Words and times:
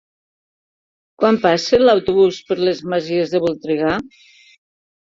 Quan 1.25 1.37
passa 1.43 1.81
l'autobús 1.85 2.41
per 2.49 2.59
les 2.65 2.83
Masies 2.95 3.37
de 3.37 3.45
Voltregà? 3.49 3.97